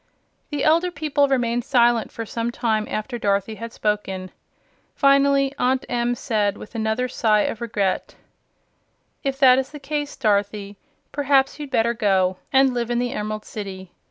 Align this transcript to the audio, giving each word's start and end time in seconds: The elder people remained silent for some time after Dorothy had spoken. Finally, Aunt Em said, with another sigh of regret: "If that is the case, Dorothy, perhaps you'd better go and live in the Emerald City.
The 0.49 0.63
elder 0.63 0.89
people 0.89 1.27
remained 1.27 1.63
silent 1.63 2.11
for 2.11 2.25
some 2.25 2.49
time 2.49 2.87
after 2.89 3.19
Dorothy 3.19 3.53
had 3.53 3.71
spoken. 3.71 4.31
Finally, 4.95 5.53
Aunt 5.59 5.85
Em 5.89 6.15
said, 6.15 6.57
with 6.57 6.73
another 6.73 7.07
sigh 7.07 7.41
of 7.41 7.61
regret: 7.61 8.15
"If 9.23 9.37
that 9.37 9.59
is 9.59 9.69
the 9.69 9.77
case, 9.79 10.15
Dorothy, 10.15 10.75
perhaps 11.11 11.59
you'd 11.59 11.69
better 11.69 11.93
go 11.93 12.37
and 12.51 12.73
live 12.73 12.89
in 12.89 12.97
the 12.97 13.11
Emerald 13.13 13.45
City. 13.45 13.91